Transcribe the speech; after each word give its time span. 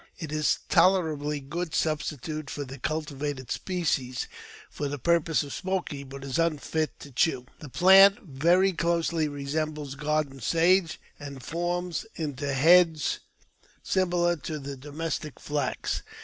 It 0.17 0.31
is 0.31 0.57
a 0.67 0.73
tolerably 0.73 1.39
good 1.39 1.75
substitute 1.75 2.49
for 2.49 2.63
the 2.65 2.79
cultivated 2.79 3.51
species, 3.51 4.27
for 4.67 4.87
the 4.87 4.97
purpose 4.97 5.43
of 5.43 5.53
smoking, 5.53 6.09
but 6.09 6.23
it 6.23 6.29
is 6.31 6.39
unfit 6.39 6.99
to 7.01 7.11
chew. 7.11 7.45
The 7.59 7.69
plant 7.69 8.17
very 8.23 8.73
closely 8.73 9.27
resembles 9.27 9.93
garden 9.93 10.39
sage, 10.39 10.99
and 11.19 11.43
forms 11.43 12.07
into 12.15 12.51
heads 12.51 13.19
similar 13.83 14.37
to 14.37 14.57
the 14.57 14.75
domestic 14.75 15.39
flax. 15.39 16.01